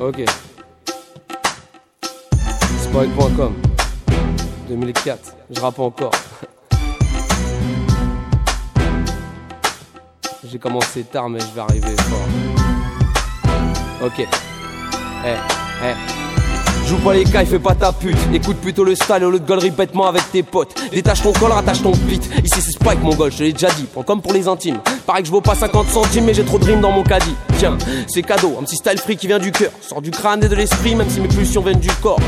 [0.00, 0.24] ok.
[2.82, 3.54] Spike.com
[4.68, 6.10] 2004, je rappe encore.
[10.44, 12.28] J'ai commencé tard, mais je vais arriver fort.
[14.04, 14.20] Ok.
[14.20, 14.26] Eh,
[15.82, 16.25] eh.
[16.86, 18.16] Joue pas les cailles, fais pas ta pute.
[18.32, 20.72] Écoute plutôt le style au lieu de gaulerie bêtement avec tes potes.
[20.92, 22.24] Détache ton col, rattache ton beat.
[22.44, 23.86] Ici c'est Spike mon gol, je l'ai déjà dit.
[23.92, 24.78] Prends comme pour les intimes.
[25.04, 27.34] Pareil que je vaux pas 50 centimes, mais j'ai trop de rimes dans mon caddie.
[27.58, 27.76] Tiens,
[28.06, 29.70] c'est cadeau, un petit style free qui vient du cœur.
[29.80, 32.20] Sort du crâne et de l'esprit, même si mes pulsions viennent du corps.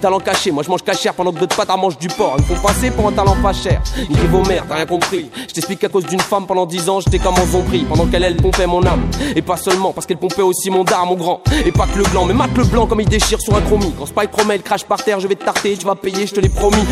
[0.00, 2.36] Talent caché, moi je mange cachère pendant que d'autres pattes mangent du porc.
[2.38, 3.82] Ils me font passer pour un talent pas cher.
[4.10, 5.30] Niquez vos mères, t'as rien compris.
[5.48, 7.84] Je t'explique qu'à cause d'une femme pendant 10 ans, j'étais comme en zombie.
[7.88, 9.02] Pendant qu'elle, elle pompait mon âme.
[9.34, 11.40] Et pas seulement, parce qu'elle pompait aussi mon dard, mon grand.
[11.64, 13.92] Et pas que le blanc, mais mate le blanc comme il déchire sur un chromie.
[14.06, 16.40] Spike promet, il crache par terre, je vais te tarter, tu vas payer, je te
[16.40, 16.84] l'ai promis.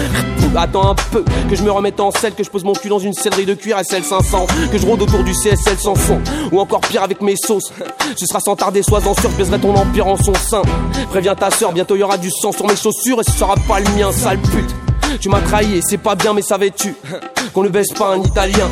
[0.57, 2.99] Attends un peu, que je me remette en selle, que je pose mon cul dans
[2.99, 6.21] une sellerie de cuir SL 500, que je rôde autour du CSL sans son,
[6.51, 7.73] ou encore pire avec mes sauces.
[8.17, 10.63] Ce sera sans tarder, sois-en sûr, je baiserai ton empire en son sein.
[11.11, 13.81] Préviens ta soeur, bientôt y aura du sang sur mes chaussures et ce sera pas
[13.81, 14.75] le mien, sale pute.
[15.21, 16.95] Tu m'as trahi c'est pas bien, mais savais-tu
[17.55, 18.69] qu'on ne baisse pas un italien?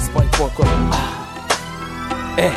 [0.00, 0.66] Spike.com.
[0.92, 0.96] Ah.
[2.38, 2.50] Eh,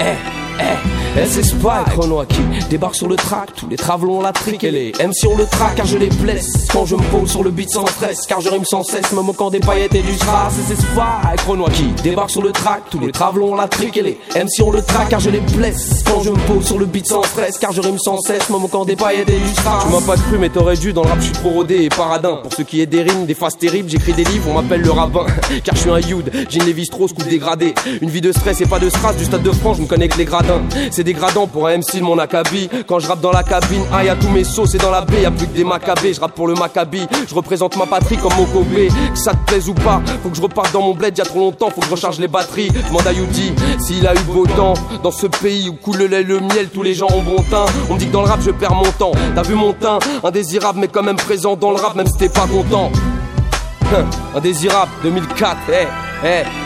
[0.00, 0.43] eh.
[0.60, 3.50] Eh, eh, c'est Spike Renoir qui débarque sur le track.
[3.56, 6.68] Tous les travelons la trique et les MC on le track car je les blesse.
[6.72, 9.22] Quand je me pose sur le beat sans stress, car je rime sans cesse, me
[9.22, 10.54] moquant des paillettes et du strass.
[10.68, 12.82] C'est Spike Renoir qui débarque sur le track.
[12.90, 16.02] Tous les travelons la trique et les MC on le track car je les blesse.
[16.06, 18.58] Quand je me pose sur le beat sans stress, car je rime sans cesse, me
[18.58, 19.84] moquant des paillettes et du strass.
[19.84, 20.92] Tu m'as pas cru, mais t'aurais dû.
[20.92, 22.36] Dans le rap, je suis trop rodé et paradin.
[22.42, 24.90] Pour ceux qui est des rimes, des phases terribles, j'écris des livres, on m'appelle le
[24.90, 25.26] rabbin.
[25.64, 27.74] car je suis un youth, j'ai une Lévi-Strauss coup dégradé.
[28.00, 29.16] Une vie de stress et pas de strass.
[29.16, 30.24] Du stade de France, je me connais que les
[30.90, 32.68] C'est dégradant pour un MC de mon acabit.
[32.86, 35.22] Quand je rappe dans la cabine, ah y'a tous mes sauces et dans la baie,
[35.22, 36.14] y'a plus que des macabées.
[36.14, 38.88] Je rappe pour le Maccabi, je représente ma patrie comme Mokobé.
[38.88, 41.40] Que ça te plaise ou pas, faut que je reparte dans mon bled, y'a trop
[41.40, 42.70] longtemps, faut que je recharge les batteries.
[42.70, 43.12] Demande à
[43.80, 46.82] s'il a eu beau temps dans ce pays où coule le lait, le miel, tous
[46.82, 47.66] les gens ont bon teint.
[47.90, 49.12] On me dit que dans le rap je perds mon temps.
[49.34, 52.28] T'as vu mon teint, indésirable mais quand même présent dans le rap, même si t'es
[52.28, 52.90] pas content.
[54.34, 55.72] Indésirable 2004, eh,
[56.24, 56.26] eh.
[56.26, 56.63] Eh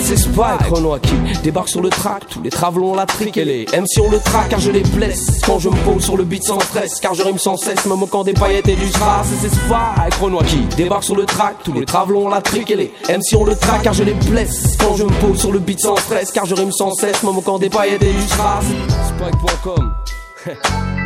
[0.00, 2.24] c'est Spike Renoir qui débarque sur le track.
[2.28, 5.40] Tous les travelons la trique et les MC on le track car je les blesse.
[5.44, 7.94] Quand je me pose sur le beat sans stress Car je rime sans cesse me
[7.94, 11.56] moquant des paillettes et du strass c'est Spike Renoir qui débarque sur le track.
[11.64, 14.76] Tous les travelons la trique et les MC on le track car je les blesse.
[14.78, 17.32] Quand je me pose sur le beat sans stress Car je rime sans cesse me
[17.32, 18.64] moquant des paillettes et du strass
[19.08, 19.94] Spike.com